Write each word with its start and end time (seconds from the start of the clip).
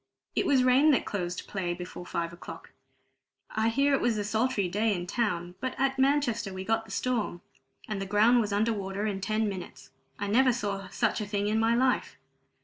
"It 0.35 0.47
was 0.47 0.63
rain 0.63 0.89
that 0.93 1.05
closed 1.05 1.47
play 1.47 1.75
before 1.75 2.07
five 2.07 2.33
o'clock. 2.33 2.71
I 3.51 3.69
hear 3.69 3.93
it 3.93 4.01
was 4.01 4.17
a 4.17 4.23
sultry 4.23 4.67
day 4.67 4.95
in 4.95 5.05
town, 5.05 5.53
but 5.59 5.79
at 5.79 5.99
Manchester 5.99 6.51
we 6.51 6.65
got 6.65 6.85
the 6.85 6.89
storm, 6.91 7.41
and 7.87 8.01
the 8.01 8.07
ground 8.07 8.41
was 8.41 8.51
under 8.51 8.73
water 8.73 9.05
in 9.05 9.21
ten 9.21 9.47
minutes. 9.47 9.91
I 10.17 10.25
never 10.25 10.53
saw 10.53 10.87
such 10.87 11.21
a 11.21 11.27
thing 11.27 11.47
in 11.49 11.59
my 11.59 11.75
life. 11.75 12.17